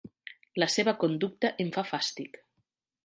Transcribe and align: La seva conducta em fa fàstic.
La 0.61 0.67
seva 0.75 0.95
conducta 1.03 1.53
em 1.65 1.71
fa 1.77 1.85
fàstic. 1.91 2.41